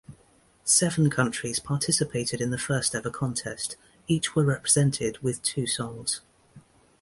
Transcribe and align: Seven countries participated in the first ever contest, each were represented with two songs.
Seven 0.65 1.11
countries 1.11 1.59
participated 1.59 2.41
in 2.41 2.49
the 2.49 2.57
first 2.57 2.95
ever 2.95 3.11
contest, 3.11 3.75
each 4.07 4.33
were 4.35 4.43
represented 4.43 5.19
with 5.19 5.43
two 5.43 5.67
songs. 5.67 6.21